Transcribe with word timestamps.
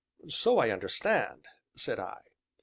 "So 0.29 0.57
I 0.57 0.71
understand," 0.71 1.45
said 1.75 1.99
I. 1.99 2.21